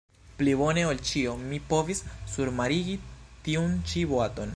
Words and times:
Pli 0.37 0.53
bone 0.61 0.85
ol 0.91 1.01
ĉio 1.09 1.35
mi 1.41 1.59
povis 1.73 2.01
surmarigi 2.37 2.97
tiun-ĉi 3.49 4.07
boaton. 4.15 4.49